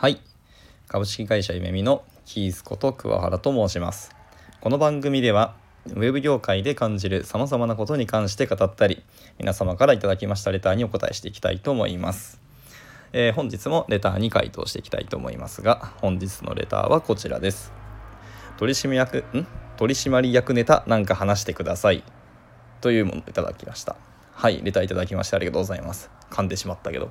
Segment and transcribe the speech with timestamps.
[0.00, 0.20] はい。
[0.86, 4.14] 株式会社ゆめみのキースこと桑原と申します。
[4.60, 5.56] この番組では
[5.88, 9.02] ウェブ業界で感じる様々なことに関して語ったり
[9.38, 12.40] 皆様からいただきましたレターにお答えしていきたいと思います。
[13.12, 17.72] えー、本日もレターに回答していきたいと思いますが本日のレターはこちらです。
[18.56, 19.48] 取締役ん？
[19.76, 22.04] 取締役ネタなんか話してください。
[22.80, 23.96] というものをいただきました。
[24.32, 26.08] はいレターいただきましてありがとうございます。
[26.30, 27.10] 噛んでしまったけど。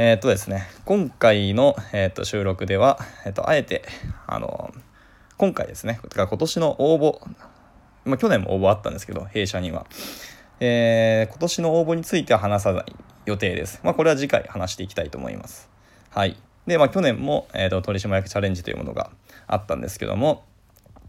[0.00, 3.82] えー、とですね、今回の、えー、と収録では、えー、とあえて、
[4.28, 4.72] あの
[5.36, 7.18] 今回ですね、今年の応募、
[8.04, 9.86] まあ、去年も応募あったんですけど、弊社には、
[10.60, 12.84] えー、今年の応募については話さない
[13.26, 13.80] 予定です。
[13.82, 15.68] まあ、これは次回話していきたいと思います。
[16.10, 16.36] はい。
[16.68, 19.10] で、まあ、去年も、えーと、取締役チャレンジというものが
[19.48, 20.44] あったんですけども、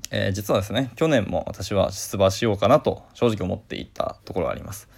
[0.10, 4.90] えー、実はですね、去年も私は出馬しようかなと正直思っていたところがあります。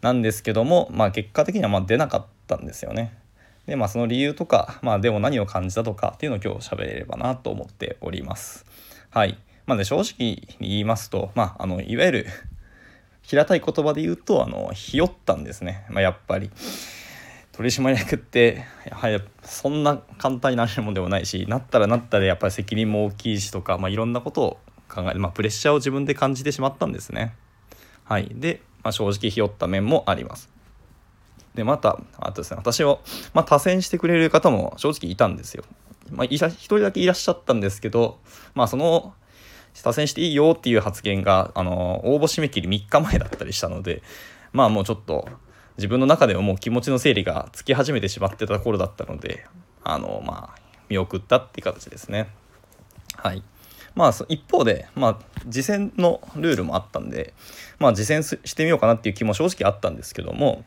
[0.00, 3.19] なんですけども、まあ、結果的にはま出なかったんですよね。
[3.70, 8.66] でまあその理由とかまあでも何を感じたとかっていうのを今日喋れればなと思っております。
[9.10, 9.38] はい。
[9.64, 12.26] まあね正直に言いますとまああのいわゆる
[13.22, 15.86] 平たい言葉で言うとあのひよったんですね。
[15.88, 16.50] まあ、やっぱり。
[17.52, 27.34] 取締役ってやはりそんな簡単になれるもんでもないしなったらなったでやっぱり責任も大きいしとか、まあ、いろんなことを考えまあ、プレッシャーを自分で感じてしまったんですね。
[28.04, 30.48] はい、で、まあ、正直ひよった面もあります。
[31.54, 33.00] でまたあとですね私を、
[33.34, 35.64] まあ、多選してくれる方も正直いたんですよ。
[36.10, 38.18] まあ、一人だけいらっしゃったんですけど、
[38.54, 39.14] まあ、その
[39.82, 44.02] 多選していいよっていう発言があの応募締め切り3日前だったりしたので
[44.52, 45.28] まあもうちょっと
[45.76, 49.46] 自分の中でももう気持ちの整理がつき始めてしまってた頃だったので
[49.84, 52.28] あのまあ見送ったっていう形ですね。
[53.16, 53.42] はい
[53.94, 55.18] まあ一方で、まあ、
[55.50, 57.34] 自薦のルールもあったんで、
[57.78, 60.64] まあ、自薦してみようかなっていう気も正直あったんですけども、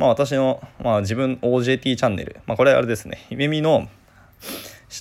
[0.00, 3.86] まあ、私の、まあ、自分 OJT チャンネル、まあ、これあれですね、ゆめみの、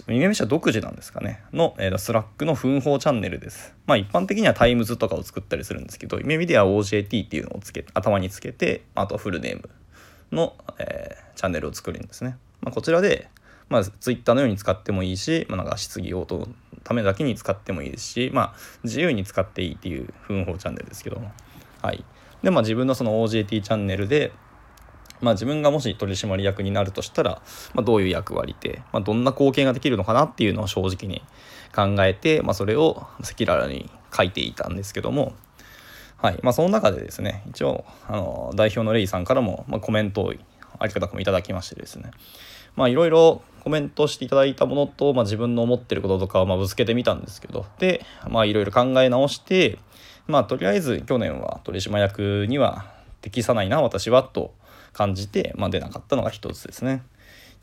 [0.10, 3.74] ゆめみ社独自なんですかね、の、えー、 Slack の分報チャンネルです。
[3.88, 9.70] まあ、一般的には times とかを作ったりするんですけど、ゆめみでは OJT っていうのをつけ頭につけて、あとフルネーム
[10.34, 12.36] の、えー、チャンネルを作るんですね。
[12.60, 13.30] まあ、こちらで、
[13.70, 16.50] まあ、Twitter のように使ってもいいし、まあ、なんか質疑応答の
[16.84, 21.32] ためだけに使ってもいいですし、まあ、自由に使っていいっていう奮法チャンネルですけども。
[21.82, 22.04] はい。
[22.44, 24.34] で、まあ、自分のその OJT チャンネルで、
[25.22, 27.42] まあ、自分がもし取締役になるとしたら、
[27.74, 31.22] まあ、どういう役割で、まあ、どんな貢献ができるのかなっていうのを正直に
[31.76, 35.34] 考えて、まあ、それを赤裸々に書いていたんですけども、
[36.18, 36.40] はい。
[36.44, 40.34] まあ、その中でですね一応あの代表のレイさんからも、まあ、コメントを
[40.80, 42.12] ありがたくもいただきましてですね。
[42.78, 47.66] いろいろコメントしていただいたものと、まあ、自分の思ってることとかをまあぶつけてみたんですけど。
[47.78, 49.80] でいろいろ考え直して
[50.28, 52.86] まあとりあえず去年は取締役には
[53.22, 54.54] 適さないな私はと
[54.94, 57.04] 感じて、まあ、出なかったのが一つですね。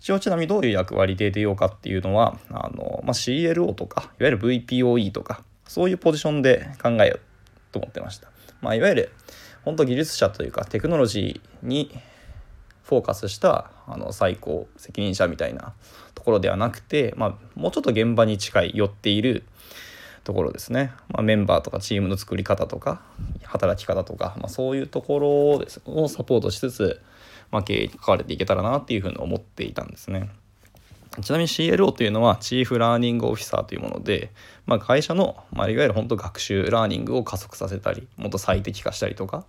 [0.00, 7.20] 一応ちなみにどういう役割で出ようかっていうのはあの、まあ、CLO とかいわゆる VPOE とかそういうポジションで考えよう
[7.72, 8.28] と思ってました。
[8.60, 9.12] まあ、いわゆる
[9.64, 11.90] 本当技術者というかテクノロジーに
[12.84, 15.74] フォーカスしたあの最高責任者みたいな
[16.14, 19.44] ところではなくて、まあ、もうちょっと現場に近い寄っている
[20.22, 23.02] ところですね、まあ、メンバーとかチームの作り方とか
[23.44, 27.00] 働き方とか、まあ、そういうところをですサポートしつつ、
[27.50, 30.30] まあ、経営に関われていけたらなっていうふうに思っていたんですね。
[31.22, 34.32] ちなみに CLO というのはチーフラーニングオフィサーというもので、
[34.66, 39.46] まあ、会社の、まあ、いわゆる本当学習ラーニングを加速させたりもっと最適化したりとか、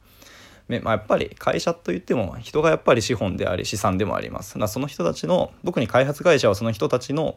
[0.69, 4.57] まあ、やっぱり会社といっても人がやっぱり資本であり資産でもあります。
[4.67, 7.35] その人たちの特に開発会社はその人たちの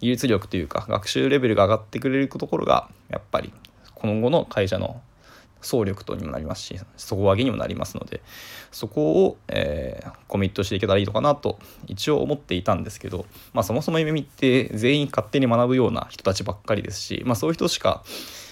[0.00, 3.52] 技術力というか学習レベルが上がってくれるところがやっぱり
[3.94, 5.00] 今後の会社の
[5.60, 8.20] 総力とにもなりますし底上げにもなりますので
[8.70, 18.02] そこを、えー、コミットしていけたらいいのかなと一応思っていたんですけど、まあ、そもそも夢見って全員勝手に学ぶような人たちばっかりですし、まあ、そういう人しか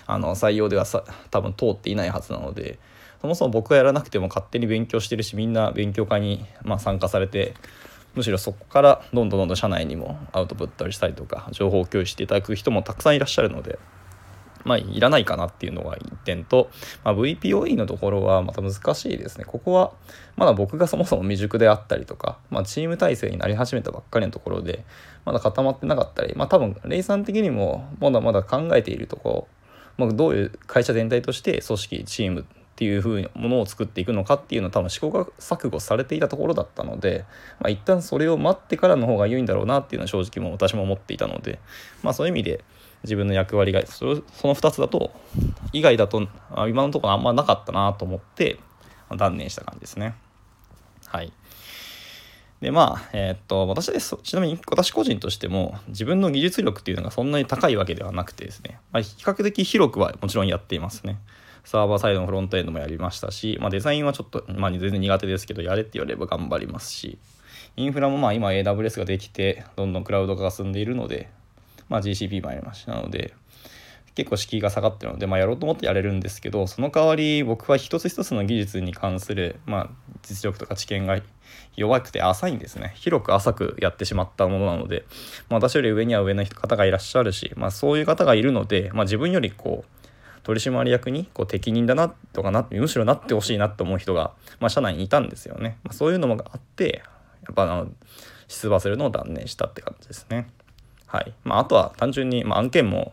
[0.07, 2.79] あの採用ではさ多分通っていないはずなので
[3.21, 7.55] そもそも僕がやらなくても勝手に勉強してるしみんな勉強会に、ま、参加されて
[8.15, 13.79] むしろそこからどんどんどんどん社内にもアウトプットしたりとか情報を共有していただく人もたくさんいらっしゃるので。
[14.69, 16.69] まあ、いらないかなっていうのが1点と、
[17.03, 19.47] まあ、VPOE のところはまた難しいですね。
[19.47, 19.93] ここは
[20.37, 24.85] まだ僕がそもそも未熟であったりとか、まあ、チーム体制になり始めたばっかりのところで、
[25.25, 29.49] まだ固まってなかったり、まあ、多分、レイさん的にもまだまだ考えているとこ
[29.99, 32.45] ろ、まあ、どういう会社全体として組織、チームっ
[32.77, 35.09] ていう風なものを作っていくのかっていうのを多分試行
[35.41, 37.25] 錯誤されていたところだったので、
[37.59, 41.59] まあ、一旦それを待ってからの方が良いんだろうなっていうのは正直も私も思っていたので、
[42.05, 42.65] まあ、そういう意味で
[43.05, 44.15] 自分の役割がその
[44.55, 45.13] 2つだと
[45.73, 46.29] 以外だと
[46.69, 48.59] 今のところあんまなかったなと思って
[49.17, 50.15] 断念した感じですね。
[51.07, 51.33] はい。
[52.61, 61.19] でまあえー、っと私ですちなみに私個人としても自分の技術力っていうのがそんなに高いわけではなくてですね、まあ、比較的広くはもちろんやっていますね。
[61.65, 67.19] サーバーサイドのフロントエンドもやりましたし、まあ、デザインはちょっと、まあ、全然苦手ですけどやれって言われれば頑張りますし
[67.77, 71.29] インフラもまあ今 AWS ができてどんどんクラウド化が進んでいるので、
[71.89, 73.35] まあ、GCP もありましなので
[74.15, 79.89] 結構敷居が下がってるので、まあ、やろうと思ってやれるんですけどその代わり僕は一つ一つの技術に関する、まあ、
[80.23, 81.21] 実力とか知見が
[81.77, 82.93] 弱くて浅いんですね。
[82.97, 85.05] 広く浅くやってしまったものなので、
[85.49, 89.99] まあ、私より上には上の方がいらっしゃるし、まあ、そういう方がいるので、まあ、自分よりこう
[90.43, 97.03] 取締役にこう適任だなとかなむしろなってほしいなって思う人が、まあ、社内にいたんですよね、まあ、そういうのもあって
[97.43, 97.89] やっぱあの
[98.49, 100.49] 出馬するのを断念したって感じですね。
[101.09, 103.13] はいまあ、あとは単純に、まあ、案件も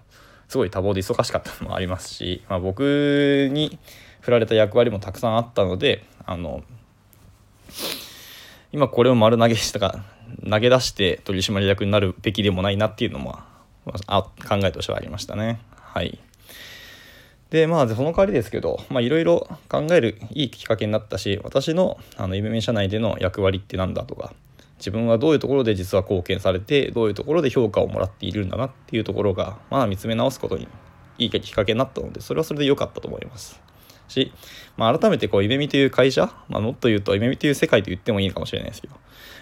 [0.50, 3.80] すごい多忙で忙しかったのもありますし、まあ、僕に
[4.20, 6.64] 振られた役割もたくさんあったのであの
[8.72, 10.04] 今これを丸投げしたか
[10.48, 13.40] 投げ出して取締役になるべきでもないなっていうのも
[14.08, 15.60] あ考えとしてはありましたね。
[15.80, 16.20] はい
[17.52, 24.34] でまあその代わりですけどいろいろ考えるいいきっかけになったし私のあの夢社内での役割って何だとか
[24.78, 30.68] 自分はどういうところで実は貢献されてどういうところで評価をもらっているんだなっていうところがまあ見つめ直すことに
[31.18, 33.62] いいきっかけになったのでそれはそれで良かったと思います。
[34.08, 34.32] し、
[34.78, 38.96] まあ、改めてこう夢見という会社、まあ、もっと言うと夢見という世界と言ってもいいかもしれないですけど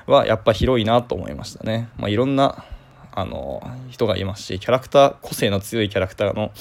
[0.08, 2.64] はやっぱ広いなと思いましたね、まあ、いろんな
[3.12, 6.52] あの人がいますしキャラクター個性の強いキャラクターの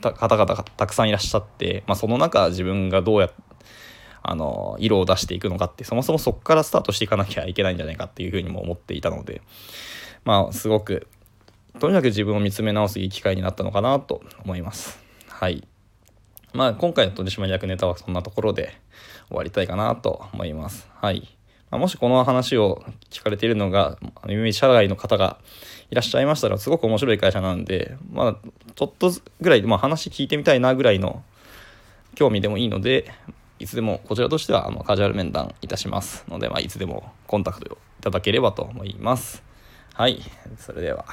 [0.00, 3.45] 方々がたくさんいらっしゃって、まあ、その中自分がどうやって
[4.28, 9.40] あの色を出していくのかってそもそもそこからスタートしていかなきゃいけないんじゃないかっていうふうにも思っていたので
[10.24, 11.06] まあすごく
[11.78, 14.98] とにかく自分を見つめ直すいい機会になったのかなと思います。
[15.28, 15.66] はい
[16.52, 18.76] まあ今回の取締役ネタはそんなところで
[19.28, 20.88] 終わりたいかなと思います。
[20.94, 21.36] はい。
[21.70, 25.38] ま、もしこの話を聞かれているのが、耳社外の方が
[25.90, 28.36] いらっしゃいましたら、すごく面白い会社なんで、まあ、
[28.74, 31.22] ちょっとぐらい、まあ、話聞いてみたいなぐらいの
[32.14, 33.10] 興味でもいいので、
[33.58, 39.42] いつでもこちらとしてはあのカジュアル面談いたしますので、まあ、いつでもコンタクトいただければと思います。
[39.94, 40.20] はい、
[40.58, 41.06] それでは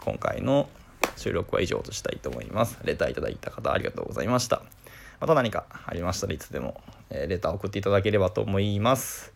[0.00, 0.68] 今回の
[1.16, 2.78] 収録は以上としたいと思います。
[2.84, 4.62] レターいただいた方ありがとうございました。
[5.20, 6.80] また何かありましたらいつでも、
[7.10, 9.32] えレター送っていただければと思います。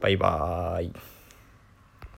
[0.00, 1.11] バイバーイ。